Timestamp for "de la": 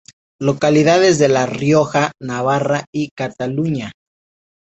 1.19-1.45